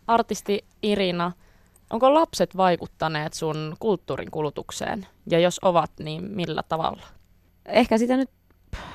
Artisti 0.08 0.66
Irina, 0.84 1.32
onko 1.90 2.14
lapset 2.14 2.58
vaikuttaneet 2.58 3.34
sun 3.34 3.76
kulttuurin 3.80 4.32
kulutukseen? 4.32 5.08
Ja 5.30 5.40
jos 5.40 5.60
ovat, 5.62 5.92
niin 6.00 6.24
millä 6.24 6.64
tavalla? 6.64 7.04
Ehkä 7.66 7.98
sitä 7.98 8.18
nyt 8.18 8.30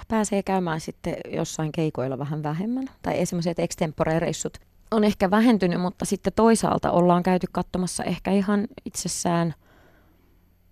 pääsee 0.08 0.42
käymään 0.42 0.80
sitten 0.80 1.16
jossain 1.32 1.72
keikoilla 1.72 2.18
vähän 2.18 2.42
vähemmän. 2.42 2.84
Tai 3.02 3.20
esimerkiksi 3.20 3.62
extempore-reissut 3.62 4.58
on 4.90 5.04
ehkä 5.04 5.30
vähentynyt, 5.30 5.80
mutta 5.80 6.04
sitten 6.04 6.32
toisaalta 6.36 6.90
ollaan 6.90 7.22
käyty 7.22 7.46
katsomassa 7.52 8.04
ehkä 8.04 8.30
ihan 8.30 8.66
itsessään 8.84 9.54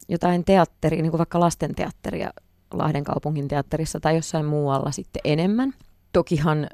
jotain 0.09 0.45
teatteria, 0.45 1.03
niin 1.03 1.11
kuin 1.11 1.19
vaikka 1.19 1.41
lastenteatteria 1.41 2.31
Lahden 2.75 3.05
kaupungin 3.05 3.49
teatterissa 3.49 4.01
tai 4.01 4.17
jossain 4.17 4.47
muualla 4.47 4.91
sitten 4.91 5.21
enemmän. 5.25 5.75
Tokihan 6.13 6.67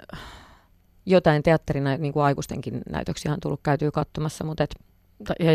jotain 1.06 1.42
teatterina, 1.42 1.96
niin 1.96 2.12
kuin 2.12 2.24
aikuistenkin 2.24 2.82
näytöksiä 2.90 3.32
on 3.32 3.40
tullut 3.40 3.60
käytyä 3.62 3.90
katsomassa, 3.90 4.44
mutta 4.44 4.64
et, 4.64 4.74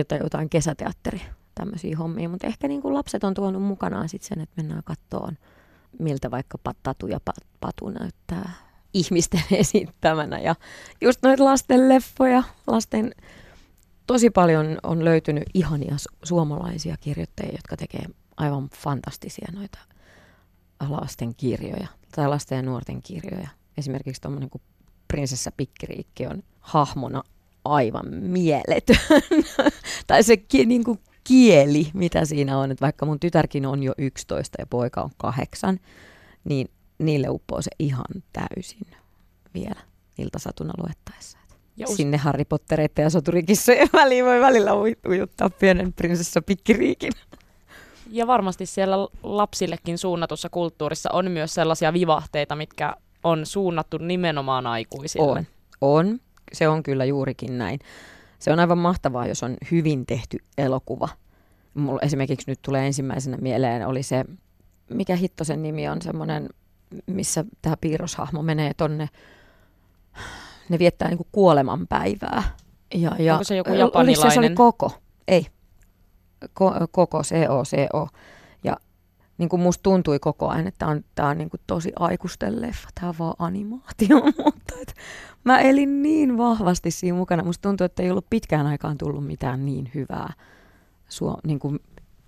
tai 0.08 0.20
jotain 0.20 0.50
kesäteatteria, 0.50 1.26
tämmöisiä 1.56 1.98
hommia. 1.98 2.30
Mutta 2.30 2.48
ehkä 2.48 2.68
niin 2.68 2.82
kuin 2.82 2.94
lapset 2.94 3.24
on 3.24 3.34
tuonut 3.34 3.64
mukanaan 3.64 4.10
sitten 4.10 4.28
sen, 4.28 4.42
että 4.42 4.62
mennään 4.62 4.84
kattoon, 4.84 5.38
miltä 6.00 6.32
vaikka 6.32 6.58
Tatu 6.84 7.08
ja 7.08 7.20
Patu 7.60 7.90
näyttää 7.90 8.54
ihmisten 8.94 9.44
esittämänä. 9.62 10.40
Ja 10.40 10.56
just 11.02 11.20
noita 11.24 11.46
lasten 11.46 11.90
leffoja, 11.90 12.44
lasten 12.68 13.16
tosi 14.08 14.30
paljon 14.30 14.78
on 14.84 15.06
löytynyt 15.06 15.44
ihania 15.54 15.96
su- 15.96 16.18
suomalaisia 16.24 16.96
kirjoittajia, 17.00 17.52
jotka 17.52 17.78
tekee 17.78 18.06
aivan 18.38 18.70
fantastisia 18.70 19.48
noita 19.54 19.80
lasten 20.90 21.36
kirjoja 21.36 21.88
tai 22.16 22.28
lasten 22.28 22.56
ja 22.56 22.62
nuorten 22.62 23.02
kirjoja. 23.02 23.50
Esimerkiksi 23.78 24.22
tuommoinen 24.22 24.50
kuin 24.50 24.62
Prinsessa 25.08 25.52
Pikkiriikki 25.58 26.28
on 26.28 26.44
hahmona 26.60 27.24
aivan 27.66 28.08
mieletön. 28.14 28.98
tai 30.08 30.24
se 30.24 30.38
niin 30.66 30.84
kuin 30.84 31.00
kieli, 31.24 31.88
mitä 31.94 32.26
siinä 32.26 32.58
on. 32.58 32.72
Että 32.72 32.82
vaikka 32.86 33.06
mun 33.06 33.20
tytärkin 33.20 33.66
on 33.66 33.84
jo 33.84 33.94
11 33.98 34.56
ja 34.60 34.66
poika 34.68 35.02
on 35.02 35.10
kahdeksan, 35.18 35.80
niin 36.44 36.68
niille 37.00 37.30
uppoo 37.30 37.62
se 37.62 37.72
ihan 37.80 38.06
täysin 38.34 38.88
vielä 39.54 39.82
iltasatuna 40.18 40.74
luettaessa. 40.78 41.38
Ja 41.78 41.88
us- 41.90 41.96
Sinne 41.98 42.18
Harry 42.18 42.46
Pottereita 42.46 43.02
ja 43.02 43.10
soturikissojen 43.10 43.90
väliin 44.00 44.26
voi 44.26 44.40
välillä 44.42 44.72
ujuttaa 45.08 45.50
pienen 45.50 45.94
prinsessa 45.94 46.42
Pikkiriikin. 46.42 47.12
Ja 48.14 48.28
varmasti 48.28 48.66
siellä 48.66 48.96
lapsillekin 49.24 49.98
suunnatussa 49.98 50.50
kulttuurissa 50.50 51.10
on 51.14 51.32
myös 51.32 51.54
sellaisia 51.54 51.94
vivahteita, 51.94 52.56
mitkä 52.56 52.96
on 53.24 53.46
suunnattu 53.46 53.98
nimenomaan 53.98 54.68
aikuisille. 54.68 55.32
On, 55.32 55.46
on. 55.82 56.20
Se 56.54 56.68
on 56.68 56.84
kyllä 56.84 57.06
juurikin 57.06 57.58
näin. 57.58 57.80
Se 58.42 58.52
on 58.52 58.60
aivan 58.60 58.78
mahtavaa, 58.78 59.28
jos 59.28 59.44
on 59.44 59.58
hyvin 59.72 60.06
tehty 60.06 60.38
elokuva. 60.58 61.10
Mulla 61.74 62.00
esimerkiksi 62.02 62.52
nyt 62.52 62.62
tulee 62.62 62.86
ensimmäisenä 62.88 63.38
mieleen 63.38 63.88
oli 63.88 64.04
se, 64.04 64.26
mikä 64.90 65.16
hitto 65.16 65.44
sen 65.44 65.62
nimi 65.64 65.88
on, 65.88 66.02
semmoinen, 66.02 66.50
missä 67.08 67.46
tämä 67.62 67.78
piirroshahmo 67.82 68.42
menee 68.42 68.74
tonne, 68.74 69.10
ne 70.70 70.80
viettää 70.80 71.08
niinku 71.08 71.28
kuolemanpäivää. 71.32 72.44
Ja, 72.94 73.16
ja, 73.20 73.34
Onko 73.34 73.44
se 73.44 73.56
joku 73.56 73.74
japanilainen? 73.74 74.32
Se, 74.32 74.34
se 74.34 74.40
oli 74.40 74.50
koko, 74.50 74.92
ei. 75.28 75.48
Ko, 76.54 76.74
koko, 76.92 77.22
C-O-C-O. 77.22 78.08
Niin 79.42 79.50
kuin 79.50 79.62
musta 79.62 79.84
tuntui 79.84 80.20
koko 80.20 80.50
ajan, 80.50 80.68
että 80.68 80.78
tämä 80.80 80.92
on, 80.92 81.04
tää 81.16 81.28
on 81.28 81.38
niin 81.38 81.50
kuin 81.50 81.62
tosi 81.68 81.92
aikuisten 82.00 82.62
leffa, 82.62 82.90
tämä 82.96 83.10
on 83.10 83.16
vaan 83.20 83.34
animaatio, 83.40 84.18
mutta 84.46 84.76
et 84.82 84.96
mä 85.44 85.60
elin 85.60 86.02
niin 86.02 86.38
vahvasti 86.38 86.92
siinä 86.92 87.18
mukana. 87.18 87.44
Musta 87.44 87.70
tuntuu, 87.70 87.86
että 87.86 88.04
ei 88.04 88.12
ollut 88.12 88.30
pitkään 88.30 88.68
aikaan 88.68 88.98
tullut 88.98 89.28
mitään 89.28 89.66
niin 89.66 89.92
hyvää 89.96 90.34
suo, 91.10 91.38
niin 91.44 91.60
kuin 91.60 91.80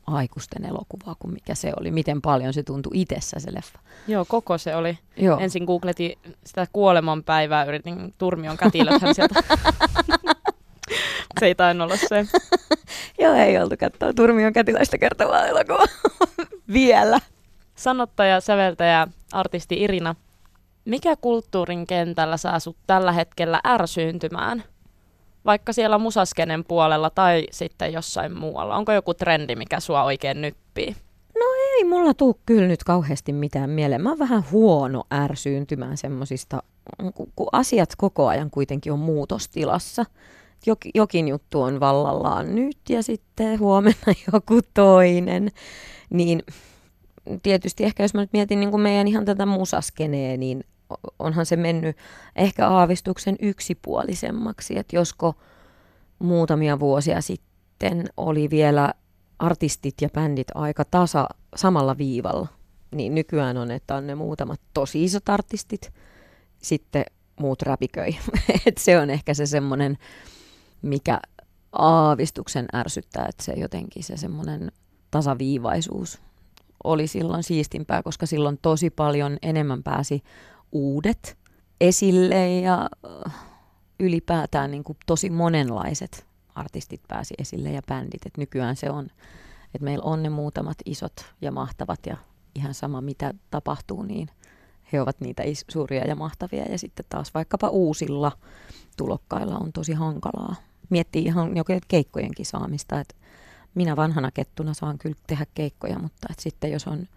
aikuisten 0.08 0.65
elokuvaa 0.65 1.15
kuin 1.20 1.34
mikä 1.34 1.55
se 1.55 1.74
oli. 1.79 1.91
Miten 1.91 2.22
paljon 2.22 2.53
se 2.53 2.63
tuntui 2.63 3.01
itsessä 3.01 3.39
se 3.39 3.53
leffa. 3.53 3.79
Joo, 4.08 4.25
koko 4.25 4.58
se 4.58 4.75
oli. 4.75 4.98
Joo. 5.17 5.39
Ensin 5.39 5.63
googletin 5.63 6.17
sitä 6.46 6.67
kuolemanpäivää, 6.74 7.65
yritin 7.65 8.13
Turmion 8.17 8.58
kätilöthän 8.58 9.15
sieltä. 9.15 9.43
se 11.39 11.46
ei 11.46 11.55
tainnut 11.55 11.86
olla 11.86 11.98
se. 11.98 12.25
Joo, 13.24 13.34
ei 13.34 13.58
oltu 13.58 13.75
katsoa 13.79 14.13
Turmion 14.13 14.53
kätiläistä 14.53 14.98
kertovaa 14.98 15.48
elokuvaa 15.48 15.86
vielä. 16.73 17.19
Sanottaja, 17.75 18.41
säveltäjä, 18.41 19.07
artisti 19.33 19.81
Irina, 19.81 20.15
mikä 20.85 21.15
kulttuurin 21.15 21.87
kentällä 21.87 22.37
saa 22.37 22.59
sut 22.59 22.77
tällä 22.87 23.11
hetkellä 23.11 23.61
ärsyyntymään? 23.65 24.63
Vaikka 25.45 25.73
siellä 25.73 25.97
musaskenen 25.97 26.63
puolella 26.65 27.09
tai 27.09 27.47
sitten 27.51 27.93
jossain 27.93 28.37
muualla. 28.37 28.75
Onko 28.75 28.91
joku 28.91 29.13
trendi, 29.13 29.55
mikä 29.55 29.79
sua 29.79 30.03
oikein 30.03 30.41
nyppii? 30.41 30.95
No 31.35 31.45
ei 31.77 31.83
mulla 31.83 32.13
tuu 32.13 32.39
kyllä 32.45 32.67
nyt 32.67 32.83
kauheasti 32.83 33.33
mitään 33.33 33.69
mieleen. 33.69 34.01
Mä 34.01 34.09
oon 34.09 34.19
vähän 34.19 34.43
huono 34.51 35.03
ärsyyntymään 35.13 35.97
semmosista, 35.97 36.63
kun 37.35 37.47
asiat 37.51 37.89
koko 37.97 38.27
ajan 38.27 38.51
kuitenkin 38.51 38.93
on 38.93 38.99
muutostilassa 38.99 40.05
jokin 40.95 41.27
juttu 41.27 41.61
on 41.61 41.79
vallallaan 41.79 42.55
nyt 42.55 42.77
ja 42.89 43.03
sitten 43.03 43.59
huomenna 43.59 44.13
joku 44.33 44.59
toinen. 44.73 45.51
Niin 46.13 46.43
tietysti 47.43 47.84
ehkä 47.84 48.03
jos 48.03 48.13
mä 48.13 48.22
nyt 48.22 48.34
mietin 48.34 48.60
niin 48.60 48.72
kuin 48.72 48.82
meidän 48.82 49.08
ihan 49.08 49.25
tätä 49.25 49.46
musaskenee, 49.46 50.38
niin 50.38 50.63
onhan 51.20 51.46
se 51.46 51.55
mennyt 51.55 51.98
ehkä 52.36 52.70
aavistuksen 52.70 53.36
yksipuolisemmaksi, 53.41 54.77
että 54.77 54.96
josko 54.96 55.36
muutamia 56.20 56.79
vuosia 56.79 57.22
sitten 57.22 58.05
oli 58.17 58.50
vielä 58.50 58.93
artistit 59.39 59.96
ja 60.01 60.10
bändit 60.10 60.48
aika 60.55 60.86
tasa 60.86 61.27
samalla 61.55 61.98
viivalla, 61.98 62.48
niin 62.96 63.15
nykyään 63.15 63.58
on, 63.58 63.72
että 63.72 63.96
on 63.96 64.08
ne 64.08 64.15
muutamat 64.15 64.62
tosi 64.74 65.03
isot 65.03 65.29
artistit, 65.29 65.93
sitten 66.58 67.05
muut 67.39 67.62
räpiköi. 67.62 68.17
Et 68.65 68.77
se 68.77 69.00
on 69.00 69.10
ehkä 69.10 69.34
se 69.34 69.46
semmoinen 69.46 69.98
mikä 70.82 71.20
aavistuksen 71.72 72.65
ärsyttää, 72.75 73.25
että 73.29 73.43
se 73.43 73.53
jotenkin 73.53 74.03
se 74.03 74.17
semmoinen 74.17 74.72
tasaviivaisuus 75.13 76.20
oli 76.84 77.08
silloin 77.08 77.43
siistimpää, 77.43 78.03
koska 78.03 78.25
silloin 78.25 78.60
tosi 78.62 78.89
paljon 78.89 79.38
enemmän 79.41 79.84
pääsi 79.84 80.24
uudet 80.72 81.38
esille 81.82 82.60
ja 82.60 82.89
äh, 83.25 83.34
ylipäätään 84.00 84.72
niin 84.72 84.84
kuin 84.84 84.98
tosi 85.05 85.29
monenlaiset 85.29 86.25
artistit 86.55 87.01
pääsi 87.08 87.34
esille 87.38 87.72
ja 87.72 87.82
bändit. 87.88 88.25
Et 88.25 88.38
nykyään 88.38 88.75
se 88.75 88.89
on, 88.89 89.05
että 89.65 89.84
meillä 89.84 90.03
on 90.03 90.24
ne 90.24 90.29
muutamat 90.29 90.77
isot 90.86 91.25
ja 91.41 91.51
mahtavat 91.51 92.00
ja 92.05 92.17
ihan 92.55 92.74
sama 92.74 93.01
mitä 93.01 93.34
tapahtuu, 93.51 94.03
niin 94.03 94.29
he 94.93 95.01
ovat 95.01 95.22
niitä 95.22 95.43
is- 95.43 95.65
suuria 95.67 96.08
ja 96.08 96.15
mahtavia. 96.15 96.65
Ja 96.72 96.77
sitten 96.77 97.05
taas 97.10 97.34
vaikkapa 97.34 97.70
uusilla 97.70 98.32
tulokkailla 98.98 99.58
on 99.58 99.74
tosi 99.74 99.93
hankalaa 99.93 100.55
miettii 100.89 101.24
ihan 101.24 101.58
joku 101.58 101.74
keikkojenkin 101.88 102.46
saamista. 102.46 103.00
Et 103.00 103.15
minä 103.75 103.95
vanhana 103.95 104.31
kettuna 104.31 104.73
saan 104.73 104.97
kyllä 104.97 105.15
tehdä 105.27 105.45
keikkoja, 105.53 105.99
mutta 105.99 106.27
et 106.31 106.39
sitten 106.39 106.71
jos 106.71 106.87
on 106.87 107.07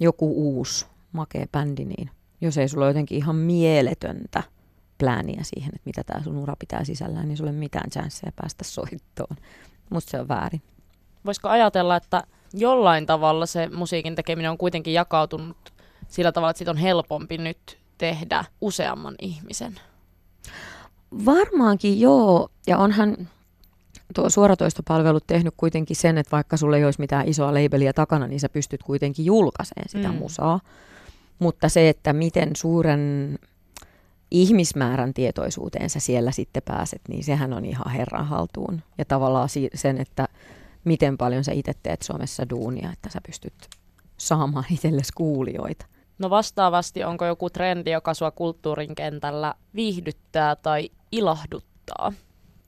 joku 0.00 0.32
uusi 0.36 0.86
makea 1.12 1.46
bändi, 1.52 1.84
niin 1.84 2.10
jos 2.40 2.58
ei 2.58 2.68
sulla 2.68 2.84
ole 2.84 2.90
jotenkin 2.90 3.18
ihan 3.18 3.36
mieletöntä 3.36 4.42
plääniä 4.98 5.40
siihen, 5.42 5.68
että 5.74 5.86
mitä 5.86 6.04
tämä 6.04 6.24
sun 6.24 6.36
ura 6.36 6.56
pitää 6.58 6.84
sisällään, 6.84 7.28
niin 7.28 7.36
sulla 7.36 7.50
ei 7.50 7.54
ole 7.54 7.58
mitään 7.58 7.90
chanceja 7.90 8.32
päästä 8.36 8.64
soittoon. 8.64 9.36
Musta 9.90 10.10
se 10.10 10.20
on 10.20 10.28
väärin. 10.28 10.62
Voisiko 11.24 11.48
ajatella, 11.48 11.96
että 11.96 12.24
jollain 12.54 13.06
tavalla 13.06 13.46
se 13.46 13.68
musiikin 13.68 14.14
tekeminen 14.14 14.50
on 14.50 14.58
kuitenkin 14.58 14.94
jakautunut 14.94 15.72
sillä 16.08 16.32
tavalla, 16.32 16.50
että 16.50 16.58
siitä 16.58 16.70
on 16.70 16.76
helpompi 16.76 17.38
nyt 17.38 17.78
tehdä 17.98 18.44
useamman 18.60 19.14
ihmisen? 19.22 19.80
Varmaankin 21.24 22.00
joo, 22.00 22.48
ja 22.66 22.78
onhan 22.78 23.28
tuo 24.18 24.30
suoratoistopalvelu 24.30 25.20
tehnyt 25.26 25.54
kuitenkin 25.56 25.96
sen, 25.96 26.18
että 26.18 26.30
vaikka 26.30 26.56
sulle 26.56 26.76
ei 26.76 26.84
olisi 26.84 27.00
mitään 27.00 27.28
isoa 27.28 27.54
labeliä 27.54 27.92
takana, 27.92 28.26
niin 28.26 28.40
sä 28.40 28.48
pystyt 28.48 28.82
kuitenkin 28.82 29.24
julkaiseen 29.24 29.88
sitä 29.88 30.08
mm. 30.08 30.14
musaa. 30.14 30.60
Mutta 31.38 31.68
se, 31.68 31.88
että 31.88 32.12
miten 32.12 32.56
suuren 32.56 33.38
ihmismäärän 34.30 35.14
tietoisuuteen 35.14 35.90
sä 35.90 36.00
siellä 36.00 36.30
sitten 36.30 36.62
pääset, 36.64 37.00
niin 37.08 37.24
sehän 37.24 37.52
on 37.52 37.64
ihan 37.64 37.90
herran 37.92 38.26
haltuun. 38.26 38.82
Ja 38.98 39.04
tavallaan 39.04 39.48
sen, 39.74 40.00
että 40.00 40.28
miten 40.84 41.18
paljon 41.18 41.44
sä 41.44 41.52
itse 41.52 41.72
teet 41.82 42.02
Suomessa 42.02 42.50
duunia, 42.50 42.92
että 42.92 43.08
sä 43.10 43.20
pystyt 43.26 43.54
saamaan 44.16 44.64
itsellesi 44.70 45.12
kuulijoita. 45.14 45.86
No 46.18 46.30
vastaavasti, 46.30 47.04
onko 47.04 47.26
joku 47.26 47.50
trendi, 47.50 47.90
joka 47.90 48.14
sua 48.14 48.30
kulttuurin 48.30 48.94
kentällä 48.94 49.54
viihdyttää 49.74 50.56
tai 50.56 50.90
ilahduttaa? 51.12 52.12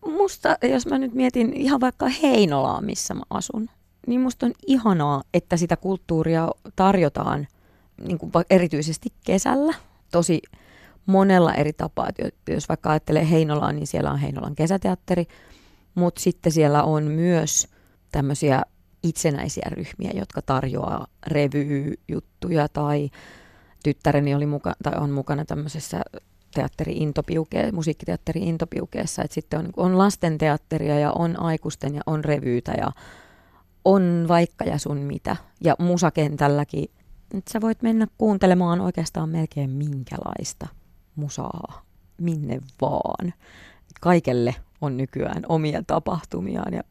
Musta, 0.06 0.56
jos 0.62 0.86
mä 0.86 0.98
nyt 0.98 1.14
mietin 1.14 1.52
ihan 1.52 1.80
vaikka 1.80 2.08
Heinolaa, 2.22 2.80
missä 2.80 3.14
mä 3.14 3.22
asun, 3.30 3.68
niin 4.06 4.20
musta 4.20 4.46
on 4.46 4.52
ihanaa, 4.66 5.22
että 5.34 5.56
sitä 5.56 5.76
kulttuuria 5.76 6.48
tarjotaan 6.76 7.46
niin 8.04 8.18
kuin 8.18 8.32
erityisesti 8.50 9.08
kesällä 9.26 9.74
tosi 10.12 10.42
monella 11.06 11.54
eri 11.54 11.72
tapaa. 11.72 12.08
Jos 12.48 12.68
vaikka 12.68 12.90
ajattelee 12.90 13.30
Heinolaa, 13.30 13.72
niin 13.72 13.86
siellä 13.86 14.10
on 14.10 14.18
Heinolan 14.18 14.54
kesäteatteri, 14.54 15.26
mutta 15.94 16.20
sitten 16.20 16.52
siellä 16.52 16.82
on 16.82 17.04
myös 17.04 17.68
tämmöisiä 18.12 18.62
itsenäisiä 19.02 19.66
ryhmiä, 19.70 20.10
jotka 20.14 20.42
tarjoaa 20.42 21.06
revyjuttuja 21.26 22.68
tai 22.68 23.10
tyttäreni 23.84 24.34
oli 24.34 24.46
muka, 24.46 24.72
tai 24.82 24.92
on 25.00 25.10
mukana 25.10 25.44
tämmöisessä 25.44 26.02
teatteri 26.54 26.92
Intopiuke, 26.92 27.72
musiikkiteatteri 27.72 28.40
Intopiukeessa, 28.40 29.22
että 29.22 29.34
sitten 29.34 29.58
on, 29.58 29.70
on 29.76 29.98
lastenteatteria 29.98 30.98
ja 30.98 31.12
on 31.12 31.40
aikuisten 31.40 31.94
ja 31.94 32.00
on 32.06 32.24
revyytä 32.24 32.72
ja 32.72 32.90
on 33.84 34.24
vaikka 34.28 34.64
ja 34.64 34.78
sun 34.78 34.98
mitä. 34.98 35.36
Ja 35.64 35.76
musakentälläkin, 35.78 36.90
että 37.34 37.52
sä 37.52 37.60
voit 37.60 37.82
mennä 37.82 38.06
kuuntelemaan 38.18 38.80
oikeastaan 38.80 39.28
melkein 39.28 39.70
minkälaista 39.70 40.66
musaa, 41.14 41.82
minne 42.20 42.60
vaan. 42.80 43.32
Kaikelle 44.00 44.54
on 44.80 44.96
nykyään 44.96 45.42
omia 45.48 45.82
tapahtumiaan 45.86 46.74
ja 46.74 46.82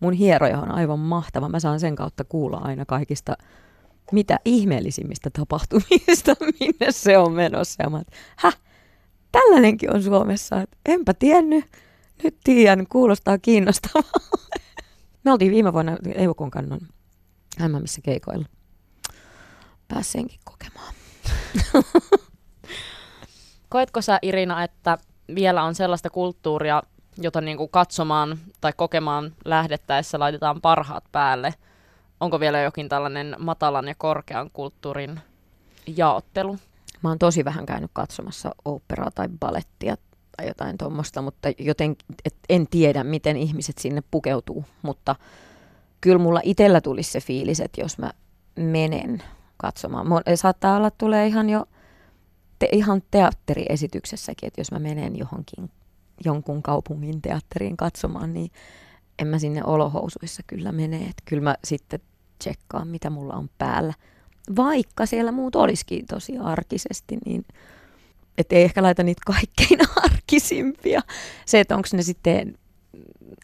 mun 0.00 0.12
hieroja 0.12 0.60
on 0.60 0.70
aivan 0.70 0.98
mahtava. 0.98 1.48
Mä 1.48 1.60
saan 1.60 1.80
sen 1.80 1.96
kautta 1.96 2.24
kuulla 2.24 2.56
aina 2.56 2.84
kaikista 2.84 3.36
mitä 4.12 4.40
ihmeellisimmistä 4.44 5.30
tapahtumista, 5.30 6.36
minne 6.60 6.92
se 6.92 7.18
on 7.18 7.32
menossa. 7.32 7.82
Ja 7.82 7.90
mä 7.90 8.02
häh, 8.36 8.58
tällainenkin 9.32 9.94
on 9.94 10.02
Suomessa, 10.02 10.60
että 10.60 10.76
enpä 10.86 11.14
tiennyt, 11.14 11.64
nyt 12.22 12.36
tiedän, 12.44 12.86
kuulostaa 12.86 13.38
kiinnostavaa. 13.38 14.10
Me 15.24 15.32
oltiin 15.32 15.52
viime 15.52 15.72
vuonna 15.72 15.96
Eukon 16.14 16.50
kannon 16.50 16.80
missä 17.80 18.00
keikoilla. 18.00 18.46
Pääseenkin 19.88 20.40
kokemaan. 20.44 20.94
Koetko 23.68 24.02
sä 24.02 24.18
Irina, 24.22 24.64
että 24.64 24.98
vielä 25.34 25.62
on 25.62 25.74
sellaista 25.74 26.10
kulttuuria, 26.10 26.82
jota 27.16 27.40
niin 27.40 27.56
kuin 27.56 27.70
katsomaan 27.70 28.38
tai 28.60 28.72
kokemaan 28.76 29.32
lähdettäessä 29.44 30.18
laitetaan 30.18 30.60
parhaat 30.60 31.04
päälle? 31.12 31.54
Onko 32.20 32.40
vielä 32.40 32.60
jokin 32.60 32.88
tällainen 32.88 33.36
matalan 33.38 33.88
ja 33.88 33.94
korkean 33.98 34.50
kulttuurin 34.52 35.20
jaottelu? 35.96 36.58
Mä 37.02 37.08
oon 37.08 37.18
tosi 37.18 37.44
vähän 37.44 37.66
käynyt 37.66 37.90
katsomassa 37.92 38.50
operaa 38.64 39.10
tai 39.10 39.28
balettia 39.28 39.96
tai 40.36 40.48
jotain 40.48 40.78
tuommoista, 40.78 41.22
mutta 41.22 41.48
joten 41.58 41.96
et 42.24 42.34
en 42.48 42.66
tiedä, 42.70 43.04
miten 43.04 43.36
ihmiset 43.36 43.78
sinne 43.78 44.02
pukeutuu. 44.10 44.64
Mutta 44.82 45.16
kyllä 46.00 46.18
mulla 46.18 46.40
itsellä 46.42 46.80
tulisi 46.80 47.10
se 47.10 47.20
fiilis, 47.20 47.60
että 47.60 47.80
jos 47.80 47.98
mä 47.98 48.10
menen 48.56 49.22
katsomaan. 49.56 50.06
Saattaa 50.34 50.76
olla, 50.76 50.86
että 50.86 50.98
tulee 50.98 51.26
ihan 51.26 51.50
jo 51.50 51.66
te, 52.58 52.68
ihan 52.72 53.02
teatteriesityksessäkin, 53.10 54.46
että 54.46 54.60
jos 54.60 54.72
mä 54.72 54.78
menen 54.78 55.18
johonkin 55.18 55.70
jonkun 56.24 56.62
kaupungin 56.62 57.22
teatteriin 57.22 57.76
katsomaan, 57.76 58.32
niin 58.32 58.50
en 59.18 59.26
mä 59.26 59.38
sinne 59.38 59.64
olohousuissa 59.64 60.42
kyllä 60.46 60.72
mene. 60.72 60.96
Että 60.96 61.22
kyllä 61.24 61.42
mä 61.42 61.56
sitten 61.64 62.00
tsekkaan, 62.38 62.88
mitä 62.88 63.10
mulla 63.10 63.34
on 63.34 63.50
päällä. 63.58 63.94
Vaikka 64.56 65.06
siellä 65.06 65.32
muut 65.32 65.56
olisikin 65.56 66.06
tosi 66.06 66.38
arkisesti, 66.38 67.18
niin 67.26 67.44
että 68.38 68.56
ei 68.56 68.62
ehkä 68.62 68.82
laita 68.82 69.02
niitä 69.02 69.22
kaikkein 69.26 69.80
arkisimpia. 70.04 71.00
Se, 71.46 71.60
että 71.60 71.76
onko 71.76 71.88
ne 71.92 72.02
sitten 72.02 72.58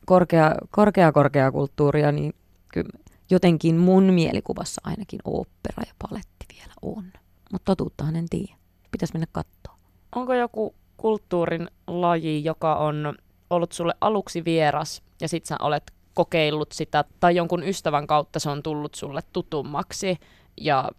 korkea, 0.06 0.54
korkea, 0.70 1.12
korkea 1.12 1.52
kulttuuria, 1.52 2.12
niin 2.12 2.32
kyllä 2.72 2.98
jotenkin 3.30 3.76
mun 3.76 4.04
mielikuvassa 4.04 4.80
ainakin 4.84 5.20
opera 5.24 5.82
ja 5.86 5.94
paletti 5.98 6.46
vielä 6.52 6.74
on. 6.82 7.04
Mutta 7.52 7.64
totuuttahan 7.64 8.16
en 8.16 8.28
tiedä. 8.30 8.54
Pitäisi 8.90 9.14
mennä 9.14 9.26
katsoa. 9.32 9.78
Onko 10.14 10.34
joku 10.34 10.74
kulttuurin 10.96 11.68
laji, 11.86 12.44
joka 12.44 12.76
on 12.76 13.14
ollut 13.50 13.72
sulle 13.72 13.94
aluksi 14.00 14.44
vieras 14.44 15.02
ja 15.20 15.28
sit 15.28 15.46
sä 15.46 15.56
olet 15.60 15.82
kokeillut 16.14 16.72
sitä 16.72 17.04
tai 17.20 17.36
jonkun 17.36 17.62
ystävän 17.62 18.06
kautta 18.06 18.38
se 18.38 18.50
on 18.50 18.62
tullut 18.62 18.94
sulle 18.94 19.20
tutummaksi 19.32 20.18
ja 20.56 20.90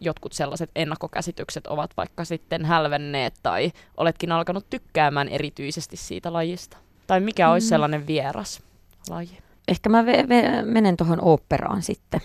jotkut 0.00 0.32
sellaiset 0.32 0.70
ennakkokäsitykset 0.76 1.66
ovat 1.66 1.90
vaikka 1.96 2.24
sitten 2.24 2.64
hälvenneet 2.64 3.34
tai 3.42 3.72
oletkin 3.96 4.32
alkanut 4.32 4.66
tykkäämään 4.70 5.28
erityisesti 5.28 5.96
siitä 5.96 6.32
lajista? 6.32 6.76
Tai 7.06 7.20
mikä 7.20 7.46
mm. 7.46 7.52
olisi 7.52 7.68
sellainen 7.68 8.06
vieras 8.06 8.62
laji? 9.10 9.38
Ehkä 9.68 9.88
mä 9.88 10.02
ve- 10.02 10.26
ve- 10.26 10.64
menen 10.64 10.96
tuohon 10.96 11.24
oopperaan 11.24 11.82
sitten. 11.82 12.20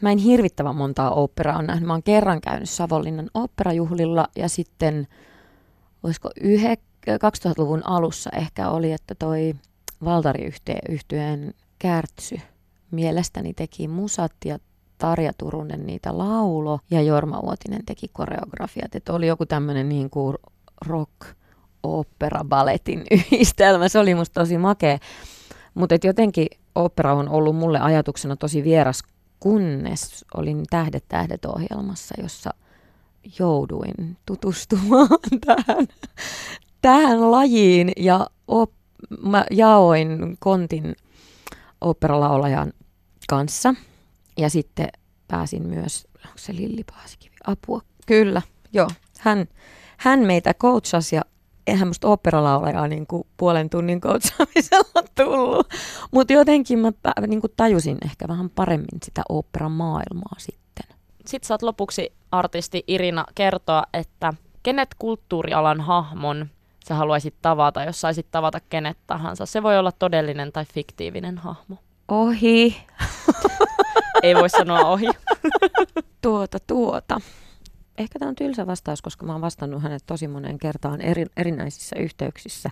Mä 0.00 0.12
en 0.12 0.18
hirvittävän 0.18 0.76
montaa 0.76 1.10
oopperaa 1.10 1.58
on 1.58 1.66
nähnyt. 1.66 1.86
Mä 1.86 1.92
oon 1.92 2.02
kerran 2.02 2.40
käynyt 2.40 2.70
Savonlinnan 2.70 3.30
oopperajuhlilla 3.34 4.28
ja 4.36 4.48
sitten, 4.48 5.08
olisiko 6.02 6.30
yhe, 6.40 6.76
2000-luvun 7.08 7.86
alussa 7.86 8.30
ehkä 8.36 8.70
oli, 8.70 8.92
että 8.92 9.14
toi 9.14 9.54
Valtari-yhtyeen 10.04 11.54
Kärtsy 11.78 12.40
mielestäni 12.90 13.54
teki 13.54 13.88
musat 13.88 14.32
ja 14.44 14.58
Tarja 15.00 15.32
Turunen 15.38 15.86
niitä 15.86 16.18
laulo 16.18 16.80
ja 16.90 17.02
Jorma 17.02 17.40
Uotinen 17.40 17.84
teki 17.86 18.06
koreografiat. 18.12 18.94
Että 18.94 19.12
oli 19.12 19.26
joku 19.26 19.46
tämmöinen 19.46 19.88
niin 19.88 20.10
kuin 20.10 20.36
rock 20.86 21.12
opera 21.82 22.44
balletin 22.44 23.04
yhdistelmä. 23.10 23.88
Se 23.88 23.98
oli 23.98 24.14
musta 24.14 24.40
tosi 24.40 24.58
makea. 24.58 24.98
Mutta 25.74 25.94
jotenkin 26.04 26.46
opera 26.74 27.14
on 27.14 27.28
ollut 27.28 27.56
mulle 27.56 27.78
ajatuksena 27.78 28.36
tosi 28.36 28.64
vieras, 28.64 29.02
kunnes 29.40 30.24
olin 30.34 30.62
Tähdet 30.70 31.04
tähdet 31.08 31.44
ohjelmassa, 31.44 32.14
jossa 32.22 32.50
jouduin 33.38 34.16
tutustumaan 34.26 35.08
tähän, 35.46 35.86
tähän 36.82 37.30
lajiin 37.30 37.92
ja 37.96 38.26
op, 38.48 38.72
mä 39.22 39.44
jaoin 39.50 40.36
kontin 40.38 40.96
operalaulajan 41.80 42.72
kanssa– 43.28 43.74
ja 44.40 44.50
sitten 44.50 44.88
pääsin 45.28 45.66
myös, 45.66 46.08
onko 46.26 46.38
se 46.38 46.56
Lilli 46.56 46.84
Paasikivi, 46.84 47.36
apua? 47.46 47.80
Kyllä, 48.06 48.42
joo. 48.72 48.88
Hän, 49.18 49.48
hän 49.96 50.20
meitä 50.20 50.54
coachasi 50.54 51.16
ja 51.16 51.22
eihän 51.66 51.88
musta 51.88 52.08
operalaulajaa 52.08 52.88
niin 52.88 53.06
kuin 53.06 53.26
puolen 53.36 53.70
tunnin 53.70 54.00
coachaamisella 54.00 55.02
tullut. 55.24 55.68
Mutta 56.10 56.32
jotenkin 56.32 56.78
mä 56.78 56.92
niin 57.26 57.40
kuin 57.40 57.52
tajusin 57.56 57.98
ehkä 58.04 58.28
vähän 58.28 58.50
paremmin 58.50 58.98
sitä 59.02 59.22
operan 59.28 59.72
maailmaa 59.72 60.36
sitten. 60.38 60.96
Sitten 61.26 61.48
saat 61.48 61.62
lopuksi 61.62 62.12
artisti 62.32 62.84
Irina 62.86 63.24
kertoa, 63.34 63.82
että 63.94 64.34
kenet 64.62 64.88
kulttuurialan 64.98 65.80
hahmon 65.80 66.50
sä 66.88 66.94
haluaisit 66.94 67.34
tavata, 67.42 67.84
jos 67.84 68.00
saisit 68.00 68.26
tavata 68.30 68.60
kenet 68.68 68.98
tahansa. 69.06 69.46
Se 69.46 69.62
voi 69.62 69.78
olla 69.78 69.92
todellinen 69.92 70.52
tai 70.52 70.64
fiktiivinen 70.64 71.38
hahmo. 71.38 71.76
Ohi. 72.08 72.76
Ei 74.22 74.34
voi 74.34 74.50
sanoa 74.50 74.80
ohi. 74.80 75.06
tuota, 76.22 76.58
tuota. 76.66 77.20
Ehkä 77.98 78.18
tämä 78.18 78.28
on 78.28 78.34
tylsä 78.34 78.66
vastaus, 78.66 79.02
koska 79.02 79.26
mä 79.26 79.32
oon 79.32 79.40
vastannut 79.40 79.82
hänet 79.82 80.02
tosi 80.06 80.28
monen 80.28 80.58
kertaan 80.58 81.00
eri, 81.00 81.26
erinäisissä 81.36 81.96
yhteyksissä. 81.98 82.70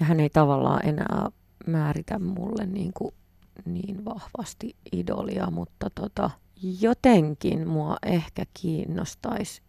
Ja 0.00 0.06
hän 0.06 0.20
ei 0.20 0.30
tavallaan 0.30 0.86
enää 0.86 1.30
määritä 1.66 2.18
mulle 2.18 2.66
niin, 2.66 2.92
kuin, 2.94 3.14
niin 3.64 4.04
vahvasti 4.04 4.76
idolia, 4.92 5.50
mutta 5.50 5.90
tota, 5.90 6.30
jotenkin 6.80 7.68
mua 7.68 7.96
ehkä 8.06 8.44
kiinnostaisi 8.60 9.62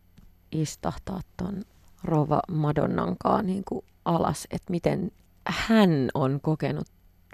istahtaa 0.52 1.20
ton 1.38 1.64
Rova 2.04 2.40
Madonnankaan 2.52 3.46
niin 3.46 3.64
kuin 3.68 3.86
alas, 4.06 4.48
että 4.52 4.72
miten 4.72 5.12
hän 5.48 6.10
on 6.14 6.40
kokenut 6.42 6.88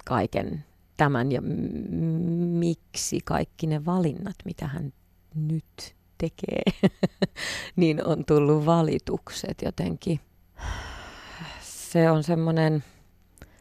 kaiken 0.04 0.64
tämän 0.96 1.32
ja 1.32 1.42
miksi 2.58 3.20
kaikki 3.24 3.66
ne 3.66 3.84
valinnat, 3.84 4.36
mitä 4.44 4.66
hän 4.66 4.92
nyt 5.34 5.94
tekee, 6.18 6.62
niin 7.76 8.06
on 8.06 8.24
tullut 8.24 8.66
valitukset 8.66 9.62
jotenkin. 9.62 10.20
Se 11.60 12.10
on 12.10 12.22
semmoinen, 12.24 12.84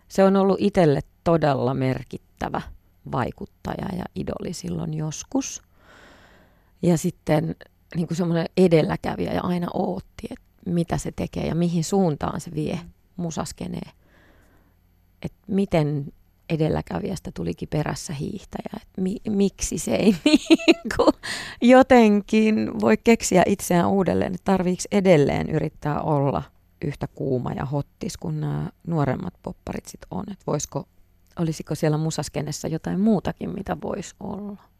se 0.07 0.23
on 0.23 0.35
ollut 0.35 0.57
itselle 0.59 1.01
todella 1.23 1.73
merkittävä 1.73 2.61
vaikuttaja 3.11 3.95
ja 3.97 4.03
idoli 4.15 4.53
silloin 4.53 4.93
joskus. 4.93 5.61
Ja 6.81 6.97
sitten 6.97 7.55
niin 7.95 8.07
kuin 8.07 8.17
semmoinen 8.17 8.45
edelläkävijä 8.57 9.33
ja 9.33 9.41
aina 9.41 9.67
ootti, 9.73 10.27
että 10.29 10.45
mitä 10.65 10.97
se 10.97 11.11
tekee 11.11 11.47
ja 11.47 11.55
mihin 11.55 11.83
suuntaan 11.83 12.41
se 12.41 12.51
vie 12.55 12.79
musaskenee. 13.15 13.91
Että 15.21 15.39
miten 15.47 16.13
edelläkävijästä 16.49 17.31
tulikin 17.33 17.67
perässä 17.69 18.13
hiihtäjä. 18.13 18.79
Et 18.81 18.87
mi- 18.97 19.21
miksi 19.29 19.77
se 19.77 19.95
ei 19.95 20.15
niinku 20.25 21.11
jotenkin 21.61 22.81
voi 22.81 22.97
keksiä 22.97 23.43
itseään 23.45 23.89
uudelleen, 23.89 24.35
että 24.35 24.51
tarviiko 24.51 24.83
edelleen 24.91 25.49
yrittää 25.49 26.01
olla 26.01 26.43
yhtä 26.85 27.07
kuuma 27.07 27.51
ja 27.51 27.65
hottis 27.65 28.17
kuin 28.17 28.41
nämä 28.41 28.69
nuoremmat 28.87 29.33
popparit 29.43 29.85
sit 29.85 30.01
on. 30.11 30.23
Että 30.31 30.43
voisiko, 30.47 30.87
olisiko 31.39 31.75
siellä 31.75 31.97
musaskenessa 31.97 32.67
jotain 32.67 32.99
muutakin, 32.99 33.49
mitä 33.49 33.77
voisi 33.83 34.15
olla? 34.19 34.72